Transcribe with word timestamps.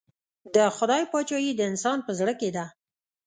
د 0.55 0.57
خدای 0.77 1.03
پاچهي 1.11 1.51
د 1.55 1.61
انسان 1.71 1.97
په 2.05 2.11
زړه 2.19 2.33
کې 2.39 2.49
ده. 2.55 2.65